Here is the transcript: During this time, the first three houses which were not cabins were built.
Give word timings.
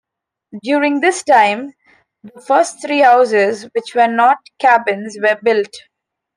During 0.63 0.99
this 0.99 1.21
time, 1.23 1.73
the 2.23 2.41
first 2.41 2.81
three 2.81 3.01
houses 3.01 3.65
which 3.73 3.93
were 3.93 4.07
not 4.07 4.37
cabins 4.57 5.15
were 5.21 5.39
built. 5.43 5.75